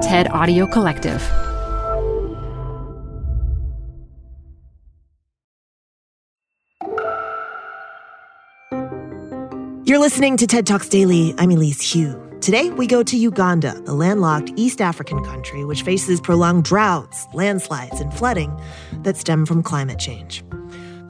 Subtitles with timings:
[0.00, 1.20] TED Audio Collective.
[9.86, 11.34] You're listening to TED Talks Daily.
[11.36, 12.18] I'm Elise Hu.
[12.40, 18.00] Today, we go to Uganda, a landlocked East African country which faces prolonged droughts, landslides,
[18.00, 18.58] and flooding
[19.02, 20.42] that stem from climate change.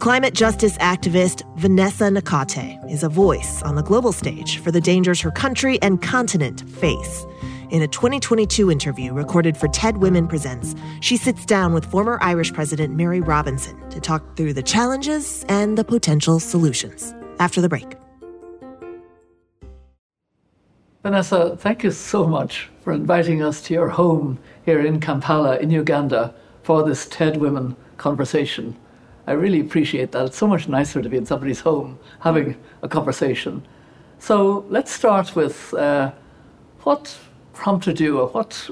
[0.00, 5.20] Climate justice activist Vanessa Nakate is a voice on the global stage for the dangers
[5.20, 7.24] her country and continent face.
[7.70, 12.52] In a 2022 interview recorded for TED Women Presents, she sits down with former Irish
[12.52, 17.14] President Mary Robinson to talk through the challenges and the potential solutions.
[17.38, 17.96] After the break.
[21.04, 25.70] Vanessa, thank you so much for inviting us to your home here in Kampala, in
[25.70, 28.76] Uganda, for this TED Women conversation.
[29.28, 30.26] I really appreciate that.
[30.26, 33.64] It's so much nicer to be in somebody's home having a conversation.
[34.18, 36.10] So let's start with uh,
[36.82, 37.16] what
[37.52, 38.70] prompted you, or what,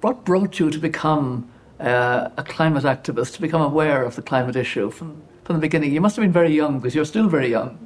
[0.00, 1.48] what brought you to become
[1.80, 5.92] uh, a climate activist, to become aware of the climate issue from, from the beginning?
[5.92, 7.78] You must have been very young because you're still very young.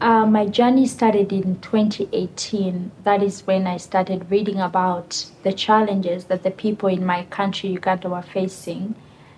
[0.00, 2.90] Uh, my journey started in 2018.
[3.04, 7.70] That is when I started reading about the challenges that the people in my country,
[7.70, 8.96] Uganda, were facing.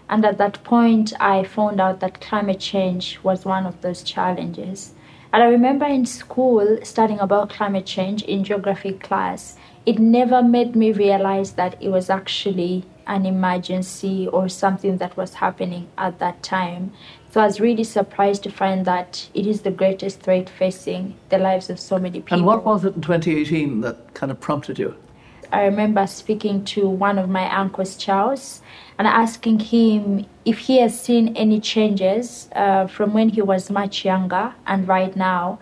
[0.08, 4.94] And at that point, I found out that climate change was one of those challenges.
[5.32, 10.74] And I remember in school studying about climate change in geography class, it never made
[10.74, 16.42] me realize that it was actually an emergency or something that was happening at that
[16.42, 16.92] time.
[17.30, 21.38] So I was really surprised to find that it is the greatest threat facing the
[21.38, 22.38] lives of so many people.
[22.38, 24.96] And what was it in 2018 that kind of prompted you?
[25.52, 28.62] I remember speaking to one of my uncles, Charles,
[28.98, 34.04] and asking him if he has seen any changes uh, from when he was much
[34.04, 35.60] younger and right now.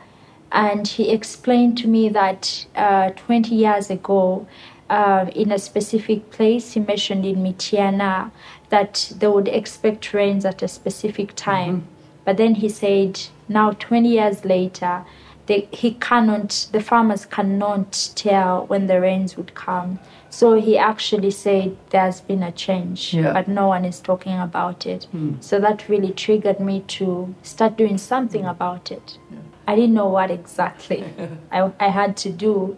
[0.54, 4.46] And he explained to me that uh, 20 years ago,
[4.88, 8.30] uh, in a specific place, he mentioned in Mityana
[8.68, 11.78] that they would expect rains at a specific time.
[11.78, 11.88] Mm-hmm.
[12.24, 15.04] But then he said, now 20 years later,
[15.46, 19.98] they, he cannot, the farmers cannot tell when the rains would come.
[20.30, 23.32] So he actually said there's been a change, yeah.
[23.32, 25.08] but no one is talking about it.
[25.14, 25.42] Mm.
[25.42, 29.18] So that really triggered me to start doing something about it.
[29.30, 29.38] Yeah.
[29.66, 31.04] I didn't know what exactly
[31.52, 32.76] I, I had to do.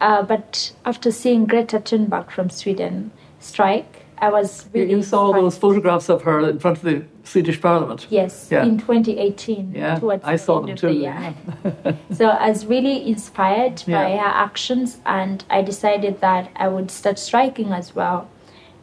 [0.00, 4.90] Uh, but after seeing Greta Thunberg from Sweden strike, I was really.
[4.90, 8.06] You saw those photographs of her in front of the Swedish Parliament.
[8.08, 8.64] Yes, yeah.
[8.64, 9.72] in 2018.
[9.74, 10.88] Yeah, I saw the them too.
[10.88, 11.34] The yeah.
[12.12, 14.04] so I was really inspired yeah.
[14.04, 18.28] by her actions, and I decided that I would start striking as well.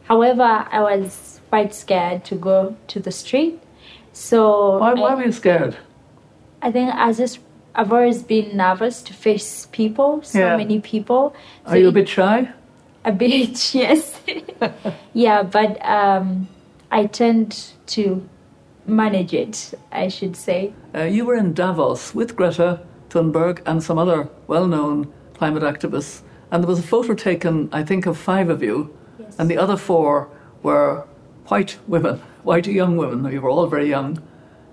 [0.04, 3.60] However, I was quite scared to go to the street.
[4.12, 5.76] So why, why I, were you scared?
[6.62, 7.40] I think I just
[7.74, 10.56] I've always been nervous to face people, so yeah.
[10.56, 11.34] many people.
[11.66, 12.50] So Are you a bit shy?
[13.04, 14.20] A bit, yes.
[15.12, 16.48] yeah, but um,
[16.90, 18.26] I tend to
[18.86, 20.72] manage it, I should say.
[20.94, 22.80] Uh, you were in Davos with Greta
[23.10, 27.82] Thunberg and some other well known climate activists, and there was a photo taken, I
[27.82, 29.34] think, of five of you, yes.
[29.38, 30.28] and the other four
[30.62, 31.06] were
[31.46, 33.32] white women, white young women.
[33.32, 34.22] You were all very young,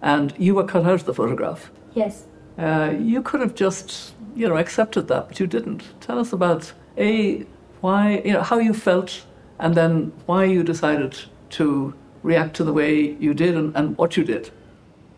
[0.03, 1.71] and you were cut out of the photograph.
[1.95, 2.27] Yes.
[2.57, 5.83] Uh, you could have just, you know, accepted that, but you didn't.
[6.01, 7.45] Tell us about a
[7.81, 9.25] why, you know, how you felt,
[9.59, 11.17] and then why you decided
[11.51, 14.51] to react to the way you did and, and what you did.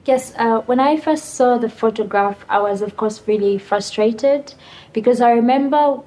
[0.06, 4.54] Yes, uh, when I first saw the photograph, I was, of course, really frustrated
[4.92, 6.02] because I remember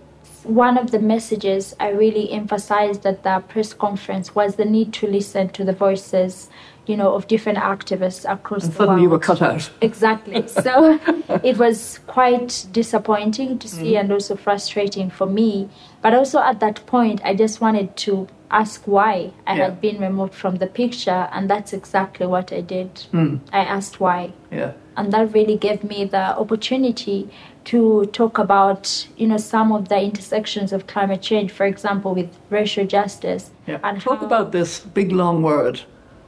[0.45, 5.07] one of the messages I really emphasized at the press conference was the need to
[5.07, 6.49] listen to the voices
[6.87, 9.03] you know, of different activists across and the suddenly world.
[9.03, 9.71] you were cut out.
[9.81, 10.45] Exactly.
[10.67, 10.99] So
[11.43, 14.01] it was quite disappointing to see mm.
[14.01, 15.69] and also frustrating for me.
[16.03, 19.65] But also at that point, I just wanted to ask why I yeah.
[19.65, 22.95] had been removed from the picture, and that's exactly what I did.
[23.13, 23.41] Mm.
[23.53, 24.33] I asked why.
[24.51, 24.73] Yeah.
[24.97, 27.29] And that really gave me the opportunity
[27.65, 32.31] to talk about, you know, some of the intersections of climate change, for example, with
[32.49, 33.51] racial justice.
[33.67, 33.81] Yeah.
[33.83, 35.81] And talk about this big long word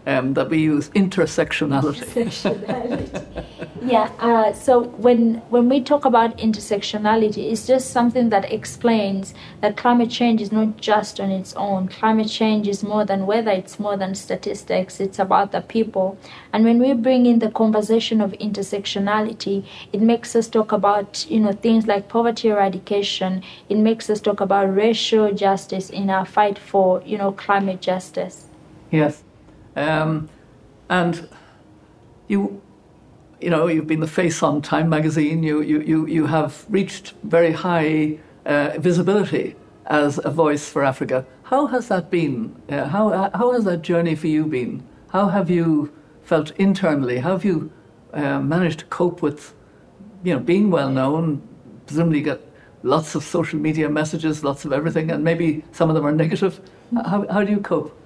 [0.06, 2.05] um, that we use intersectionality.
[2.05, 3.45] intersectionality.
[3.83, 4.11] yeah.
[4.19, 10.11] Uh, so when when we talk about intersectionality, it's just something that explains that climate
[10.11, 11.89] change is not just on its own.
[11.89, 13.50] Climate change is more than weather.
[13.50, 14.99] It's more than statistics.
[15.00, 16.17] It's about the people.
[16.53, 21.41] And when we bring in the conversation of intersectionality, it makes us talk about you
[21.41, 23.43] know things like poverty eradication.
[23.69, 28.47] It makes us talk about racial justice in our fight for you know climate justice.
[28.91, 29.23] Yes.
[29.78, 30.28] Um,
[30.90, 31.28] and
[32.26, 32.60] you,
[33.40, 35.42] you know, you've been the face on Time magazine.
[35.42, 39.54] You, you, you, you have reached very high uh, visibility
[39.86, 41.25] as a voice for Africa.
[41.44, 42.60] How has that been?
[42.69, 44.82] Uh, how, uh, how has that journey for you been?
[45.10, 45.92] How have you
[46.25, 47.19] felt internally?
[47.19, 47.70] How have you
[48.12, 49.54] uh, managed to cope with,
[50.25, 51.40] you know, being well known?
[51.86, 52.40] Presumably, you get
[52.82, 56.60] lots of social media messages, lots of everything, and maybe some of them are negative.
[56.94, 57.98] How, how do you cope?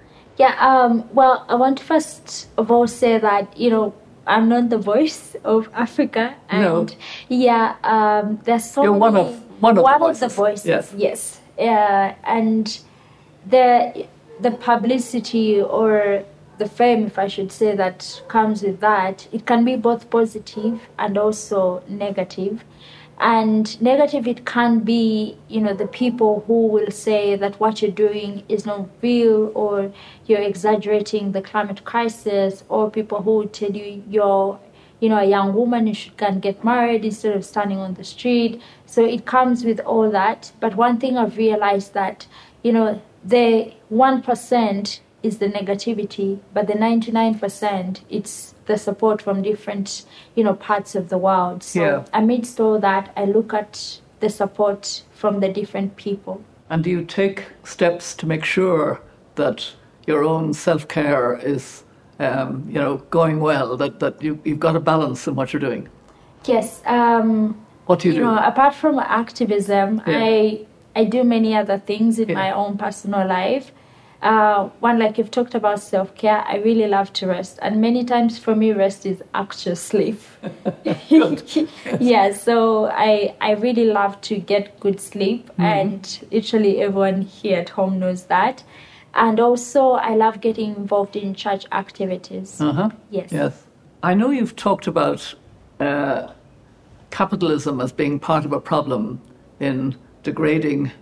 [0.42, 3.94] Yeah, um, well, I want to first of all say that, you know,
[4.26, 6.34] I'm not the voice of Africa.
[6.48, 6.86] And No.
[7.28, 10.34] yeah, um, there's so You're one many, of- one of the the voices.
[10.34, 10.66] voices.
[10.66, 10.94] Yes.
[11.06, 11.40] yes.
[11.58, 12.64] Uh, and
[13.54, 14.06] the
[14.40, 16.24] the publicity or
[16.58, 17.98] the fame, if I should say, that
[18.28, 22.64] comes with that, it can be both positive and also negative.
[23.24, 27.92] And negative, it can be, you know, the people who will say that what you're
[27.92, 29.92] doing is not real or
[30.26, 34.58] you're exaggerating the climate crisis, or people who tell you you're,
[34.98, 38.02] you know, a young woman, you should and get married instead of standing on the
[38.02, 38.60] street.
[38.86, 40.50] So it comes with all that.
[40.58, 42.26] But one thing I've realized that,
[42.64, 50.04] you know, the 1% is the negativity, but the 99% it's the support from different,
[50.34, 51.62] you know, parts of the world.
[51.62, 52.04] So Yeah.
[52.12, 56.40] amidst all that, I look at the support from the different people.
[56.70, 59.00] And do you take steps to make sure
[59.34, 59.72] that
[60.06, 61.84] your own self care is,
[62.18, 63.76] um, you know, going well?
[63.76, 65.88] That that you, you've got a balance in what you're doing.
[66.46, 67.54] Yes, um,
[67.86, 68.26] What do you, you do?
[68.26, 70.18] know, apart from activism, Yeah.
[70.18, 72.38] I I do many other things in Yeah.
[72.42, 73.72] my own personal life.
[74.22, 78.04] Uh, one, like you've talked about self care, I really love to rest, and many
[78.04, 80.20] times for me, rest is actual sleep.
[82.00, 85.62] yeah, so I I really love to get good sleep, Mm-hmm.
[85.62, 88.62] and literally everyone here at home knows that.
[89.14, 92.60] And also, I love getting involved in church activities.
[92.60, 92.90] Uh-huh.
[93.10, 93.30] Yes.
[93.32, 93.66] Yes.
[94.02, 95.34] I know you've talked about
[95.80, 96.28] uh,
[97.10, 99.20] capitalism as being part of a problem
[99.60, 100.92] in degrading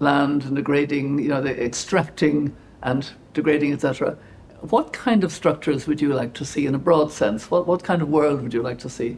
[0.00, 4.16] land and degrading, you know, the extracting and degrading, etc.
[4.60, 7.50] What kind of structures would you like to see in a broad sense?
[7.50, 9.16] What, what kind of world would you like to see?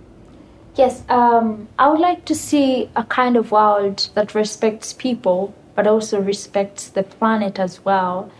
[0.76, 5.86] Yes, um, I would like to see a kind of world that respects people, but
[5.86, 8.30] also respects the planet as well.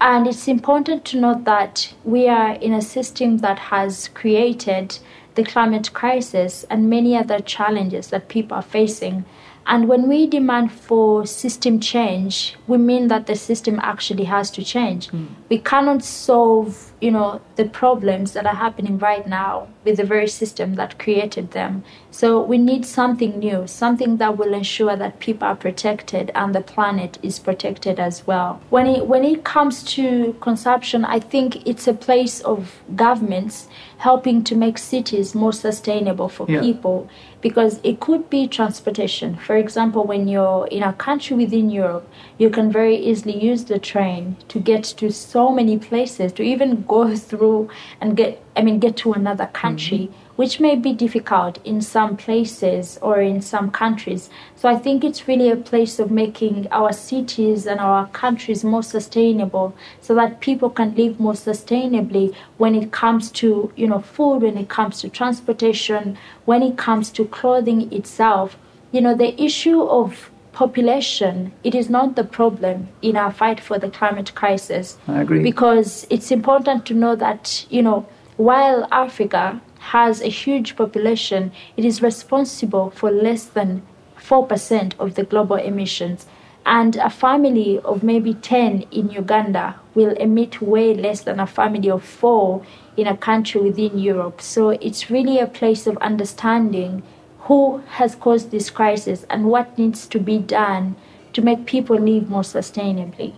[0.00, 4.98] And it's important to note that we are in a system that has created
[5.34, 9.24] the climate crisis and many other challenges that people are facing.
[9.68, 14.64] And when we demand for system change, we mean that the system actually has to
[14.64, 15.08] change.
[15.10, 15.26] Hmm.
[15.50, 20.26] We cannot solve, you know, the problems that are happening right now with the very
[20.26, 21.84] system that created them.
[22.10, 26.62] So we need something new, something that will ensure that people are protected and the
[26.62, 28.60] planet is protected as well.
[28.70, 33.68] When it when it comes to consumption, I think it's a place of governments
[33.98, 36.60] helping to make cities more sustainable for Yeah.
[36.60, 37.08] people
[37.40, 39.36] because it could be transportation.
[39.36, 43.78] For example, when you're in a country within Europe, you can very easily use the
[43.78, 47.70] train to get to so many places, to even go through
[48.00, 50.27] and get, I mean, get to another country, mm-hmm.
[50.38, 54.30] Which may be difficult in some places or in some countries.
[54.54, 58.84] So I think it's really a place of making our cities and our countries more
[58.84, 64.42] sustainable so that people can live more sustainably when it comes to, you know, food,
[64.42, 68.56] when it comes to transportation, when it comes to clothing itself.
[68.92, 73.76] You know, the issue of population, it is not the problem in our fight for
[73.76, 74.98] the climate crisis.
[75.08, 75.42] I agree.
[75.42, 79.60] Because it's important to know that, you know, while Africa
[79.92, 83.82] has a huge population, it is responsible for less than
[84.18, 86.26] 4% of the global emissions.
[86.66, 91.90] And a family of maybe 10 in Uganda will emit way less than a family
[91.90, 92.62] of four
[92.98, 94.42] in a country within Europe.
[94.42, 97.02] So it's really a place of understanding
[97.46, 100.96] who has caused this crisis and what needs to be done
[101.32, 103.32] to make people live more sustainably.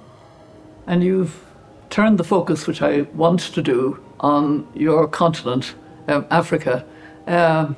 [0.88, 1.44] And you've
[1.90, 5.74] turned the focus, which I want to do, on your continent,
[6.10, 6.84] um, Africa.
[7.26, 7.76] Um,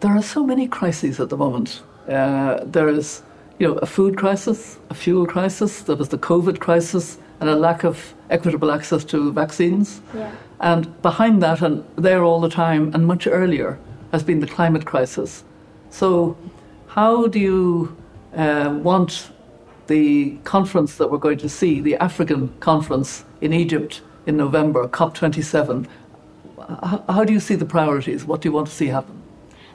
[0.00, 1.82] there are so many crises at the moment.
[2.08, 3.22] Uh, there is,
[3.58, 5.82] you know, a food crisis, a fuel crisis.
[5.82, 10.00] There was the COVID crisis, and a lack of equitable access to vaccines.
[10.14, 10.32] Yeah.
[10.60, 13.78] And behind that, and there all the time, and much earlier,
[14.12, 15.44] has been the climate crisis.
[15.90, 16.36] So,
[16.88, 17.96] how do you
[18.34, 19.30] uh, want
[19.86, 25.86] the conference that we're going to see, the African conference in Egypt in November, COP27,
[26.68, 28.24] how, how do you see the priorities?
[28.24, 29.22] What do you want to see happen?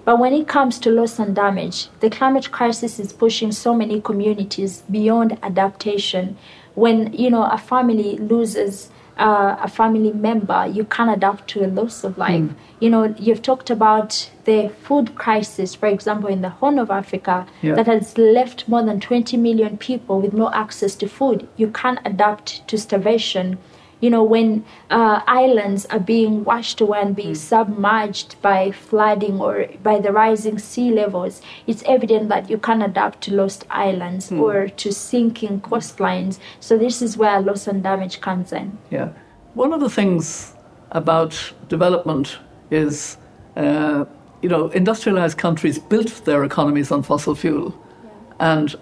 [0.04, 4.02] But when it comes to loss and damage, the climate crisis is pushing so many
[4.02, 6.38] communities beyond adaptation.
[6.74, 11.68] When you know a family loses uh, a family member, you can't adapt to a
[11.68, 12.42] loss of life.
[12.42, 12.56] Mm.
[12.80, 17.46] You know, you've talked about the food crisis, for example, in the Horn of Africa,
[17.62, 17.76] yeah.
[17.76, 21.48] that has left more than 20 million people with no access to food.
[21.58, 23.60] You can't adapt to starvation
[24.02, 27.38] you know, when uh, islands are being washed away and being mm.
[27.38, 33.22] submerged by flooding or by the rising sea levels, it's evident that you can adapt
[33.22, 34.42] to lost islands mm.
[34.42, 36.40] or to sinking coastlines.
[36.60, 38.78] So this is where loss and damage comes in.
[38.90, 39.10] Yeah.
[39.54, 40.54] One of the things
[40.92, 42.40] about development
[42.72, 43.18] is,
[43.56, 44.06] uh,
[44.42, 47.78] you know, industrialized countries built their economies on fossil fuel.
[48.04, 48.10] Yeah.
[48.40, 48.76] And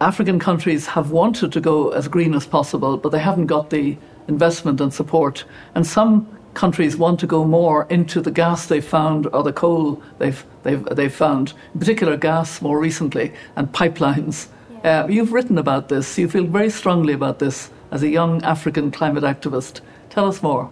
[0.00, 3.96] African countries have wanted to go as green as possible, but they haven't got the
[4.28, 5.44] investment and support.
[5.74, 10.02] And some countries want to go more into the gas they've found or the coal
[10.18, 14.48] they've, they've, they've found, in particular gas more recently, and pipelines.
[14.84, 15.04] Yeah.
[15.04, 16.16] Uh, you've written about this.
[16.18, 19.80] You feel very strongly about this as a young African climate activist.
[20.10, 20.70] Tell us more.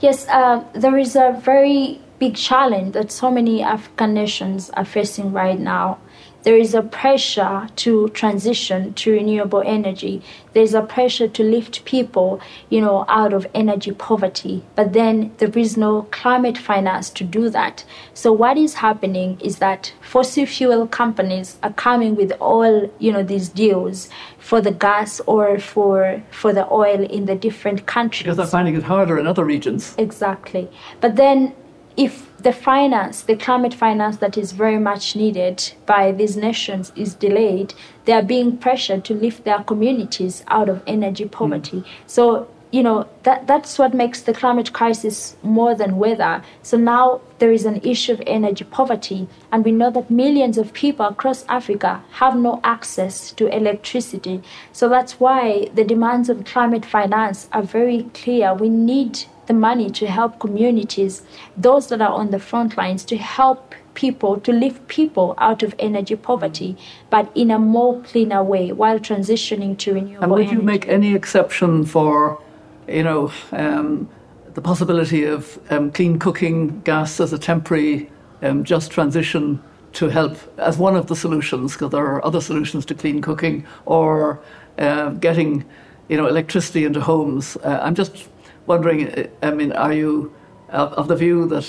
[0.00, 5.32] Yes, uh, there is a very big challenge that so many African nations are facing
[5.32, 5.98] right now
[6.44, 10.22] there is a pressure to transition to renewable energy.
[10.52, 12.40] There's a pressure to lift people,
[12.70, 14.62] you know, out of energy poverty.
[14.74, 17.84] But then there is no climate finance to do that.
[18.14, 23.22] So what is happening is that fossil fuel companies are coming with all, you know,
[23.22, 28.22] these deals for the gas or for for the oil in the different countries.
[28.22, 29.94] Because they're finding it harder in other regions.
[29.98, 30.68] Exactly.
[31.00, 31.54] But then
[31.96, 37.14] if the finance, the climate finance that is very much needed by these nations is
[37.14, 41.30] delayed, they are being pressured to lift their communities out of energy hmm.
[41.30, 41.78] poverty.
[41.78, 41.86] Mm.
[42.06, 46.42] So, you know, that, that's what makes the climate crisis more than weather.
[46.62, 50.72] So now there is an issue of energy poverty, and we know that millions of
[50.74, 54.42] people across Africa have no access to electricity.
[54.72, 58.54] So that's why the demands on climate finance are very clear.
[58.54, 61.22] We need the money to help communities,
[61.56, 65.74] those that are on the front lines, to help people, to lift people out of
[65.78, 66.76] energy poverty,
[67.10, 70.56] but in a more cleaner way while transitioning to renewable And would energy.
[70.56, 72.40] you make any exception for,
[72.86, 74.08] you know, um,
[74.54, 78.10] the possibility of um, clean cooking gas as a temporary
[78.42, 79.60] um, just transition
[79.94, 83.66] to help as one of the solutions, because there are other solutions to clean cooking,
[83.86, 84.38] or
[84.78, 85.64] uh, getting,
[86.08, 87.56] you know, electricity into homes.
[87.64, 88.28] Uh, I'm just
[88.68, 90.32] wondering, uh, I mean, are you
[90.68, 91.66] of the view that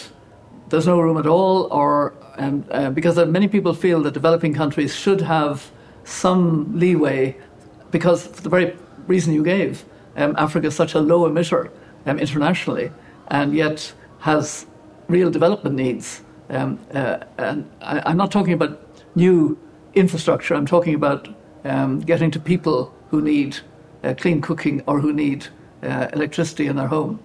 [0.67, 4.93] there's no room at all, or um, uh, because many people feel that developing countries
[4.93, 5.71] should have
[6.03, 7.35] some leeway,
[7.91, 8.75] because for the very
[9.07, 9.85] reason you gave,
[10.17, 11.71] um, Africa is such a low emitter
[12.05, 12.91] um, internationally,
[13.29, 14.65] and yet has
[15.07, 16.21] real development needs.
[16.49, 18.79] Um, uh, and I, am not talking about
[19.15, 19.57] new
[19.93, 20.55] infrastructure.
[20.55, 21.27] I'm talking about
[21.63, 23.57] um, getting to people who need
[24.03, 25.47] uh, clean cooking or who need
[25.83, 27.19] uh, electricity in their home?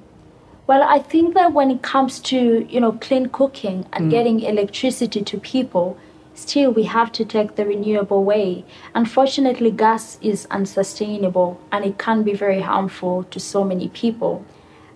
[0.66, 4.10] Well, I think that when it comes to you know clean cooking and mm.
[4.10, 5.98] getting electricity to people,
[6.34, 8.64] still we have to take the renewable way.
[8.94, 14.44] Unfortunately, gas is unsustainable and it can be very harmful to so many people.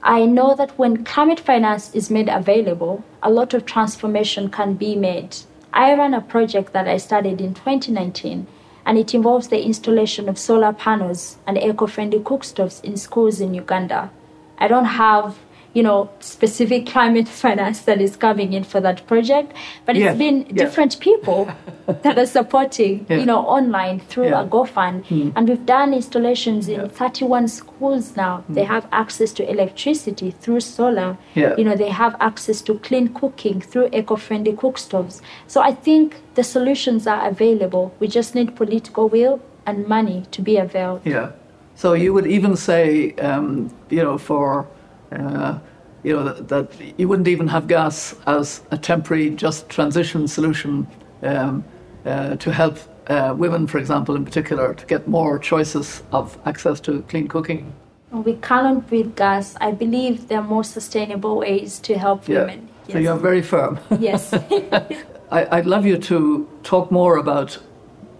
[0.02, 4.94] I know that when climate finance is made available, a lot of transformation can be
[4.94, 5.36] made.
[5.72, 8.46] I ran a project that I started in 2019
[8.88, 14.10] and it involves the installation of solar panels and eco-friendly cookstoves in schools in Uganda.
[14.56, 15.36] I don't have
[15.74, 19.52] you know specific climate finance that is coming in for that project
[19.84, 20.18] but it's yes.
[20.18, 20.54] been yes.
[20.54, 21.48] different people
[21.86, 23.16] that are supporting yeah.
[23.16, 24.42] you know online through yeah.
[24.42, 25.32] a gofund mm.
[25.36, 26.88] and we've done installations in yeah.
[26.88, 28.54] 31 schools now mm.
[28.54, 33.60] they have access to electricity through solar you know they have access to clean cooking
[33.60, 39.40] through eco-friendly cookstoves so i think the solutions are available we just need political will
[39.66, 41.30] and money to be available yeah
[41.74, 44.66] so you would even say um, you know for
[45.12, 45.58] uh,
[46.02, 50.86] you know, that, that, you wouldn't even have gas as a temporary, just transition solution
[51.22, 51.64] um,
[52.04, 56.80] uh, to help uh, women, for example, in particular, to get more choices of access
[56.80, 57.72] to clean cooking.
[58.10, 59.56] We cannot with gas.
[59.60, 62.40] I believe there are more sustainable ways to help yeah.
[62.40, 62.68] women.
[62.86, 62.92] Yes.
[62.92, 63.78] So you're very firm.
[63.98, 64.32] Yes.
[65.30, 67.58] I, would love you to talk more about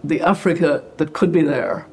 [0.04, 1.86] the Africa that could be there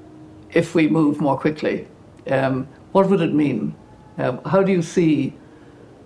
[0.52, 1.88] if we move more quickly.
[2.28, 3.76] Um, what would it mean?
[4.18, 5.34] Um, how do you see,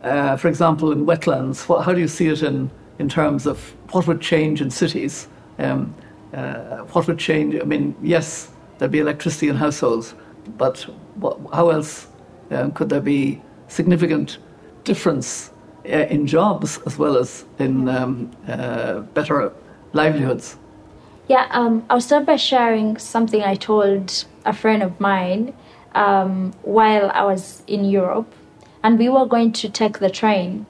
[0.03, 3.73] uh, for example, in wetlands, what, how do you see it in, in terms of
[3.91, 5.27] what would change in cities?
[5.57, 5.93] Um,
[6.33, 7.55] uh, what would change?
[7.55, 10.15] I mean, yes, there'd be electricity in households,
[10.57, 10.81] but
[11.15, 12.07] what, how else
[12.51, 14.37] um, could there be significant
[14.83, 15.51] difference
[15.85, 19.53] uh, in jobs as well as in um, uh, better
[19.93, 20.57] livelihoods?
[21.27, 25.53] Yeah, um, I'll start by sharing something I told a friend of mine
[25.95, 28.33] um, while I was in Europe,
[28.83, 30.65] and we were going to take the train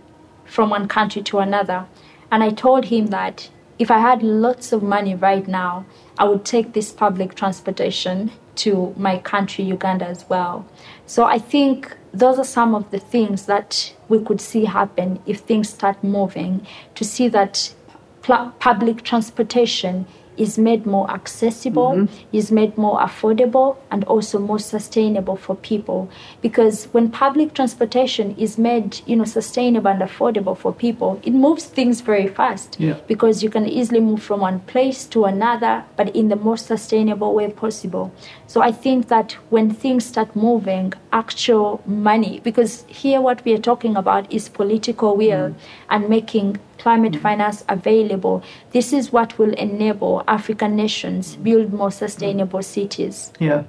[0.46, 1.86] from one country to another.
[2.32, 5.86] And I told him that if I had lots of money right now,
[6.18, 10.66] I would take this public transportation to my country, Uganda, as well.
[11.06, 15.40] So I think those are some of the things that we could see happen if
[15.40, 17.74] things start moving to see that
[18.22, 20.06] pl- public transportation
[20.40, 22.36] is made more accessible, mm-hmm.
[22.36, 26.10] is made more affordable, and also more sustainable for people.
[26.42, 31.66] Because when public transportation is made, you know, sustainable and affordable for people, it moves
[31.66, 32.80] things very fast.
[32.80, 32.98] Yeah.
[33.08, 37.34] Because you can easily move from one place to another, but in the most sustainable
[37.34, 38.12] way possible.
[38.48, 43.62] So I think that when things start moving, actual money, because here what we are
[43.62, 45.56] talking about is political will mm.
[45.90, 47.22] and making climate mm.
[47.22, 48.44] finance available.
[48.72, 53.32] This is what will enable African nations build more sustainable cities.
[53.40, 53.64] Yeah.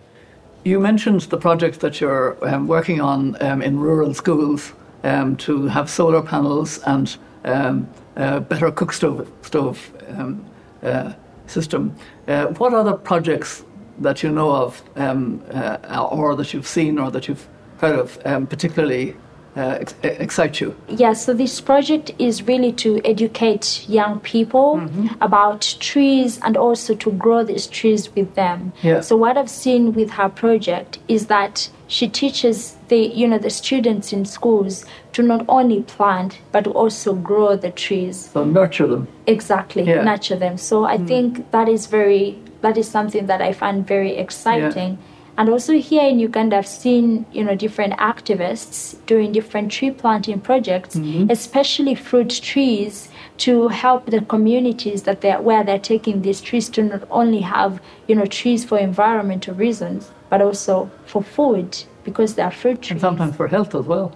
[0.65, 4.73] You mentioned the projects that you're um, working on um, in rural schools
[5.05, 10.45] um, to have solar panels and um, uh, better cook stove, stove um,
[10.83, 11.15] uh,
[11.47, 11.97] system.
[12.29, 13.65] Uh, what other projects
[14.01, 17.47] that you know of, um, uh, or that you've seen, or that you've
[17.79, 19.17] heard of, um, particularly
[19.57, 20.77] uh, ex- excite you?
[20.89, 25.09] Yeah, so this project is really to educate young people mm-hmm.
[25.21, 28.73] about trees and also to grow these trees with them.
[28.83, 29.01] Yeah.
[29.01, 33.51] So what I've seen with her project is that she teaches the you know the
[33.51, 38.31] students in schools to not only plant but also grow the trees.
[38.33, 39.09] So nurture them.
[39.27, 40.03] Exactly, yeah.
[40.03, 40.57] nurture them.
[40.57, 41.09] So I mm.
[41.09, 44.91] think that is very that is something that I find very exciting.
[44.91, 45.07] Yeah.
[45.39, 50.41] And also here in Uganda, I've seen you know different activists doing different tree planting
[50.41, 51.31] projects, mm-hmm.
[51.31, 56.83] especially fruit trees, to help the communities that they're, where they're taking these trees to
[56.83, 62.43] not only have you know trees for environmental reasons, but also for food because they
[62.43, 62.91] are fruit trees.
[62.93, 64.13] And sometimes for health as well.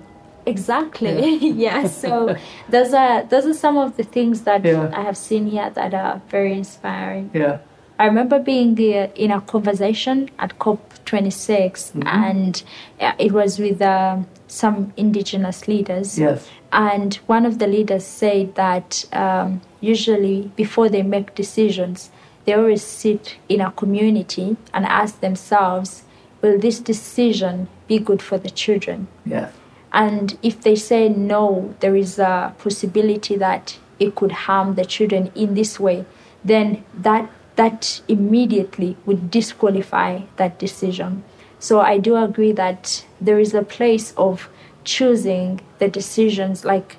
[0.47, 1.37] Exactly.
[1.37, 1.83] Yeah.
[1.83, 1.89] yeah.
[1.89, 2.37] So
[2.69, 4.91] those are those are some of the things that yeah.
[4.95, 7.31] I have seen here that are very inspiring.
[7.33, 7.59] Yeah.
[7.99, 12.03] I remember being in a conversation at COP26, mm-hmm.
[12.07, 12.63] and
[13.01, 16.19] uh, it was with uh, some indigenous leaders.
[16.19, 16.49] Yes.
[16.73, 22.11] And one of the leaders said that um, usually before they make decisions,
[22.45, 26.03] they always sit in a community and ask themselves,
[26.43, 29.07] will this decision be good for the children?
[29.25, 29.51] Yeah.
[29.93, 35.31] And if they say no, there is a possibility that it could harm the children
[35.37, 36.05] in this way,
[36.45, 41.23] then that that immediately would disqualify that decision.
[41.59, 44.49] So I do agree that there is a place of
[44.85, 46.97] choosing the decisions, like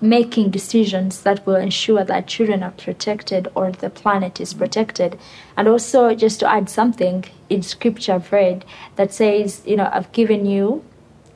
[0.00, 5.18] making decisions that will ensure that children are protected or the planet is protected.
[5.56, 8.64] And also, just to add something in scripture I've read
[8.96, 10.84] that says, you know, I've given you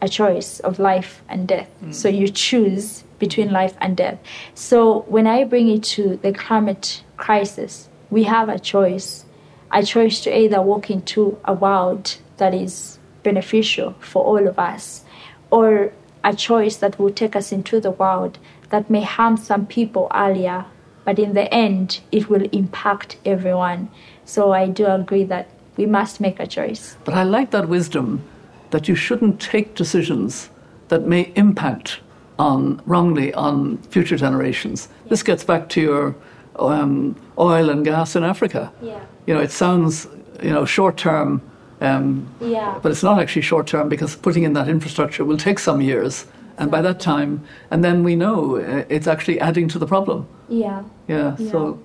[0.01, 1.71] a choice of life and death.
[1.85, 1.95] Mm.
[1.95, 4.19] So you choose between life and death.
[4.55, 9.25] So when I bring it to the climate crisis, we have a choice.
[9.73, 15.05] A choice to either walk into a world that is beneficial for all of us
[15.51, 20.09] or a choice that will take us into the world that may harm some people
[20.15, 20.67] earlier
[21.05, 23.89] but in the end it will impact everyone.
[24.25, 26.97] So i do agree that we must make a choice.
[27.05, 28.23] But i like that wisdom
[28.71, 30.51] that you shouldn't take decisions
[30.89, 32.01] that may impact
[32.39, 34.89] on wrongly on future generations.
[34.91, 35.11] Yeah.
[35.11, 36.15] this gets back to your
[36.57, 38.73] um, oil and gas in Africa.
[38.83, 39.01] Yeah.
[39.27, 40.07] You know, it sounds
[40.43, 41.43] you know short term.
[41.81, 42.79] Um, yeah.
[42.81, 46.27] But it's not actually short term because putting in that infrastructure will take some years,
[46.59, 50.29] and by that time, and then we know uh, it's actually adding to the problem.
[50.49, 50.85] Yeah.
[51.09, 51.37] Yeah.
[51.39, 51.51] yeah.
[51.51, 51.83] So,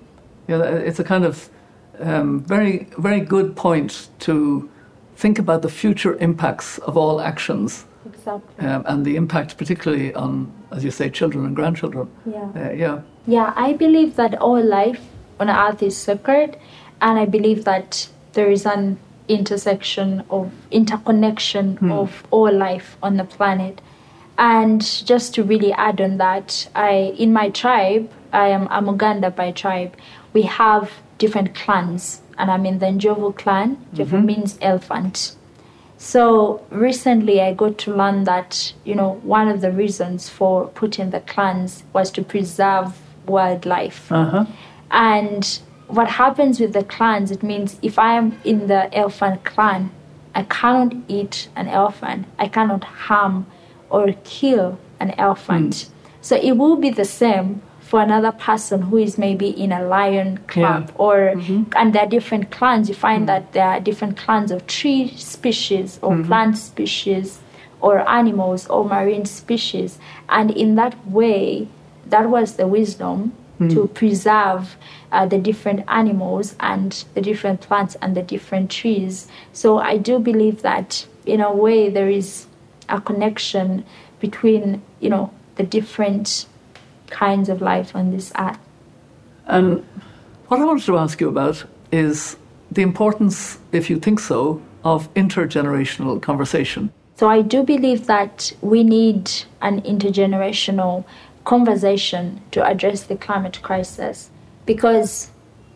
[0.48, 1.50] yeah, it's a kind of
[2.00, 4.70] um, very, very good point to
[5.16, 7.86] think about the future impacts of all actions.
[8.06, 8.66] Exactly.
[8.66, 12.10] Um, and the impact, particularly on, as you say, children and grandchildren.
[12.26, 12.52] Yeah.
[12.56, 13.02] Uh, yeah.
[13.28, 15.06] Yeah, I believe that all life
[15.38, 16.58] on earth is sacred,
[17.02, 21.92] and I believe that there is an intersection of interconnection hmm.
[21.92, 23.82] of all life on the planet.
[24.38, 29.36] And just to really add on that, I in my tribe, I am a Muganda
[29.36, 29.98] by tribe.
[30.32, 33.86] We have different clans, and I'm in the Njovu clan.
[33.94, 34.26] Njovu mm-hmm.
[34.26, 35.36] means elephant.
[35.98, 41.10] So recently, I got to learn that you know one of the reasons for putting
[41.10, 42.94] the clans was to preserve
[43.28, 44.12] wildlife.
[44.12, 44.46] Uh-huh.
[44.92, 49.92] And what happens with the clans, it means if I am in the elephant clan,
[50.36, 53.48] I cannot eat an elephant, I cannot harm
[53.90, 55.74] or kill an elephant.
[55.74, 55.90] Mm.
[56.22, 60.40] So it will be the same for another person who is maybe in a lion
[60.48, 60.96] club Yeah.
[61.06, 61.18] or
[61.76, 65.98] and there are different clans you find that there are different clans of tree species
[66.02, 67.40] or plant species
[67.80, 71.70] or animals or marine species and in that way
[72.10, 73.34] that was the wisdom
[73.70, 74.78] to preserve
[75.12, 79.28] uh, the different animals and the different plants and the different trees.
[79.52, 82.46] So i do believe that in a way there is
[82.90, 83.84] a connection
[84.20, 86.46] between you know the different
[87.10, 88.60] kinds of life on this earth.
[89.48, 89.84] And
[90.48, 92.38] what I wanted to ask you about is
[92.72, 96.92] the importance, if you think so, of intergenerational conversation.
[97.16, 101.04] So I do believe that we need an intergenerational
[101.48, 104.30] conversation to address the climate crisis
[104.66, 105.32] because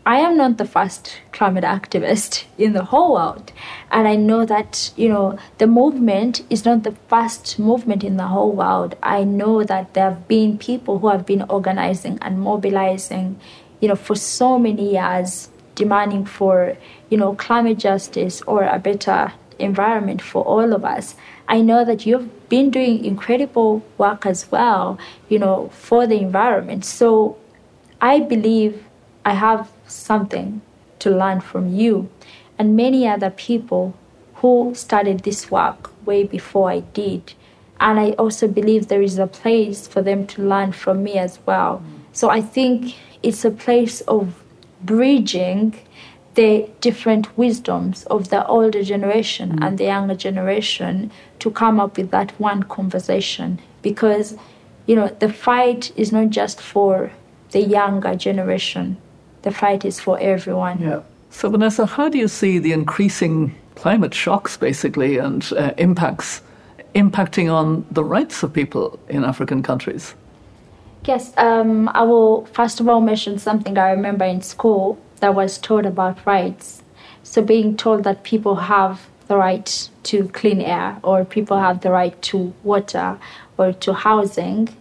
[0.06, 3.54] I am not the first climate activist in the whole world.
[3.90, 8.28] And I know that, you know, the movement is not the first movement in the
[8.28, 8.98] whole world.
[9.02, 13.40] I know that there have been people who have been organizing and mobilizing,
[13.80, 16.76] you know, for so many years, demanding for,
[17.10, 19.32] you know, climate justice or a better
[19.62, 21.16] environment for all of us.
[21.48, 24.98] I know that you've been doing incredible work as well,
[25.30, 26.86] you know, for the environment.
[26.86, 27.38] So
[28.00, 28.84] I believe
[29.26, 30.62] I have something
[31.00, 32.10] to learn from you
[32.58, 33.94] and many other people
[34.36, 37.34] who started this work way before I did.
[37.80, 41.40] And I also believe there is a place for them to learn from me as
[41.46, 41.84] well.
[42.14, 44.44] So I think it's a place of
[44.82, 45.80] bridging
[46.36, 52.12] the different wisdoms of the older generation and the younger generation to come up with
[52.12, 53.60] that one conversation.
[53.82, 54.38] Because
[54.86, 57.12] you know the fight is not just for
[57.52, 58.98] the younger generation.
[59.42, 60.80] The fight is for everyone.
[60.80, 61.02] Yeah.
[61.32, 66.42] So, Vanessa, how do you see the increasing climate shocks, basically, and uh, impacts
[66.94, 70.14] impacting on the rights of people in African countries?
[71.06, 75.58] Yes, um, I will first of all mention something I remember in school that was
[75.58, 76.84] taught about rights.
[77.24, 81.92] So, being told that people have the right to clean air, or people have the
[81.92, 83.18] right to water,
[83.58, 84.76] or to housing.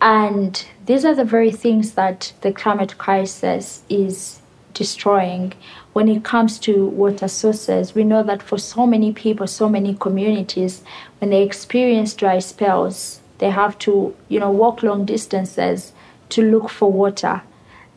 [0.00, 4.42] And these are the very things that the climate crisis is
[4.74, 5.52] destroying.
[5.92, 9.94] When it comes to water sources, we know that for so many people, so many
[9.94, 10.82] communities,
[11.20, 15.92] when they experience dry spells, they have to, you know, walk long distances
[16.30, 17.42] to look for water.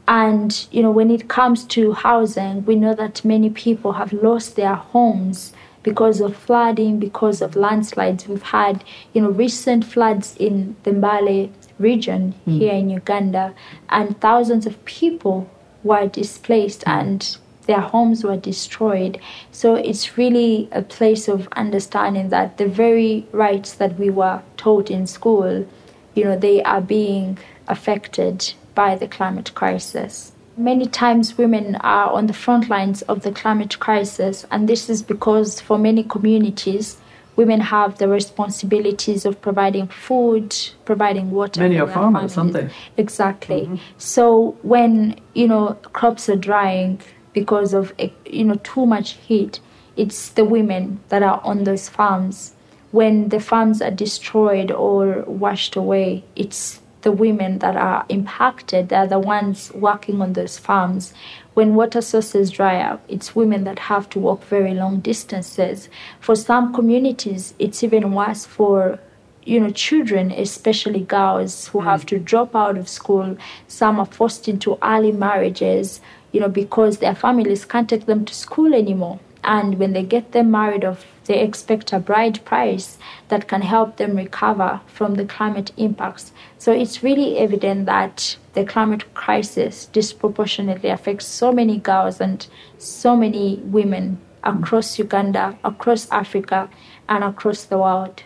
[0.08, 4.56] And, you know, when it comes to housing, we know that many people have lost
[4.56, 8.28] their homes because of flooding, because of landslides.
[8.28, 12.60] We've had, you know, recent floods in the Mbale region hmm.
[12.60, 13.54] here in Uganda,
[13.90, 15.50] and thousands of people
[15.84, 16.90] were displaced hmm.
[16.90, 17.38] and
[17.68, 19.20] their homes were destroyed.
[19.52, 24.92] So it's really a place of understanding that the very rights that we were taught
[24.92, 25.68] in school,
[26.14, 27.38] you know, they are being
[27.68, 30.34] affected by the climate crisis.
[30.58, 35.02] Many times women are on the front lines of the climate crisis, and this is
[35.02, 36.98] because for many communities,
[37.36, 41.62] women have the responsibilities of providing food, providing water.
[41.62, 42.72] Many are farmers, aren't families.
[42.98, 43.62] Exactly.
[43.62, 43.76] Mm-hmm.
[43.98, 47.02] So when you know crops are drying
[47.34, 47.94] because of
[48.26, 49.60] you know too much heat,
[49.98, 52.54] it's the women that are on those farms.
[52.92, 58.90] When the farms are destroyed or washed away, it's the women that are impacted.
[58.90, 61.14] They're the ones working on those farms.
[61.54, 65.88] When water sources dry up, it's women that have to walk very long distances.
[66.20, 69.00] For some communities, it's even worse for
[69.44, 72.08] you know children especially girls who have mm.
[72.08, 73.38] to drop out of school
[73.68, 78.34] some are forced into early marriages you know because their families can't take them to
[78.34, 83.48] school anymore and when they get them married off they expect a bride price that
[83.48, 89.14] can help them recover from the climate impacts so it's really evident that the climate
[89.14, 96.70] crisis disproportionately affects so many girls and so many women across uganda across africa
[97.10, 98.24] and across the world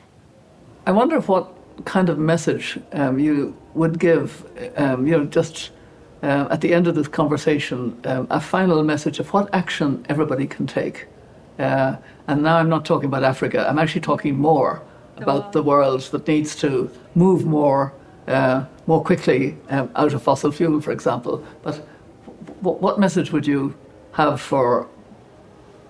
[0.85, 1.53] I wonder what
[1.85, 5.71] kind of message um, you would give, um, you know, just
[6.23, 10.47] uh, at the end of this conversation, um, a final message of what action everybody
[10.47, 11.05] can take.
[11.59, 14.81] Uh, and now I'm not talking about Africa, I'm actually talking more
[15.17, 17.93] about the world that needs to move more,
[18.27, 21.43] uh, more quickly um, out of fossil fuel, for example.
[21.61, 21.85] But
[22.63, 23.75] w- what message would you
[24.13, 24.87] have for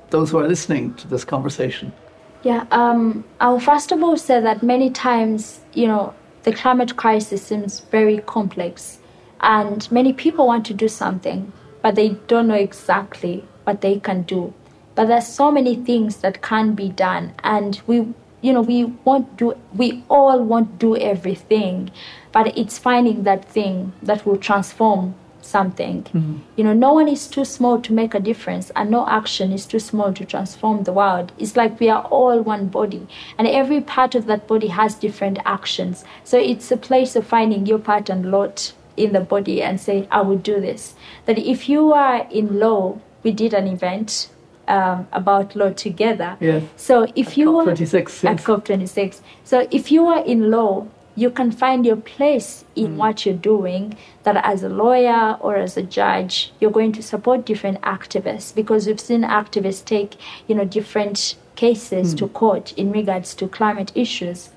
[0.10, 1.94] those who are listening to this conversation?
[2.42, 7.44] Yeah, um, I'll first of all say that many times, you know, the climate crisis
[7.44, 9.00] seems very complex,
[9.42, 11.52] and many people want to do something,
[11.82, 14.54] but they don't know exactly what they can do.
[15.00, 18.00] But there's so many things that can be done, and we
[18.42, 21.90] you know we won't do we all won't do everything
[22.34, 26.04] but it's finding that thing that will transform something.
[26.04, 26.40] Mm-hmm.
[26.58, 29.66] you know no one is too small to make a difference and no action is
[29.66, 31.32] too small to transform the world.
[31.38, 33.08] It's like we are all one body
[33.38, 36.04] and every part of that body has different actions.
[36.26, 40.10] So it's a place of finding your part and lot in the body and say
[40.12, 40.94] i will do this.
[41.26, 44.28] That if you are in law we did an event
[44.70, 46.38] um, about law together.
[46.40, 46.64] Yes.
[46.78, 51.52] So if you are 26, at COP26, so if you are in law, you can
[51.52, 52.96] find your place in mm.
[52.96, 53.98] what you're doing.
[54.24, 58.88] That as a lawyer or as a judge, you're going to support different activists because
[58.88, 60.16] we've seen activists take,
[60.48, 62.18] you know, different cases mm.
[62.20, 64.52] to court in regards to climate issues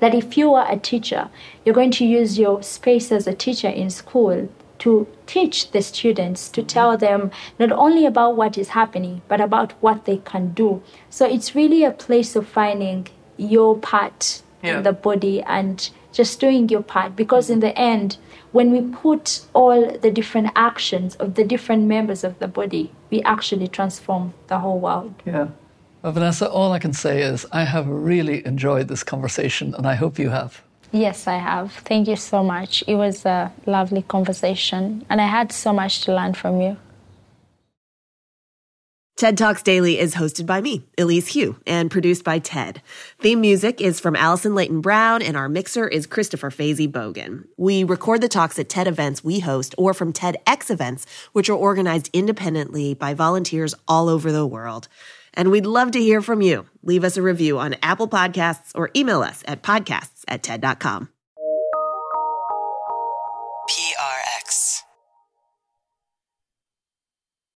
[0.00, 1.30] that if you are a teacher,
[1.64, 6.48] you're going to use your space as a teacher in school to teach the students,
[6.50, 10.82] to tell them not only about what is happening, but about what they can do.
[11.10, 14.78] So it's really a place of finding your part yeah.
[14.78, 17.16] in the body and just doing your part.
[17.16, 18.18] Because in the end,
[18.52, 23.22] when we put all the different actions of the different members of the body, we
[23.22, 25.14] actually transform the whole world.
[25.24, 25.48] Yeah.
[26.02, 29.94] Well, Vanessa, all I can say is I have really enjoyed this conversation, and I
[29.94, 30.62] hope you have.
[30.92, 31.72] Yes, I have.
[31.72, 32.82] Thank you so much.
[32.86, 36.76] It was a lovely conversation, and I had so much to learn from you.
[39.16, 42.82] TED Talks Daily is hosted by me, Elise Hu, and produced by TED.
[43.18, 47.46] Theme music is from Alison Layton-Brown, and our mixer is Christopher Faizy Bogan.
[47.56, 51.54] We record the talks at TED events we host or from TEDx events, which are
[51.54, 54.86] organized independently by volunteers all over the world.
[55.36, 56.66] And we'd love to hear from you.
[56.82, 61.10] Leave us a review on Apple Podcasts or email us at podcasts at TED.com.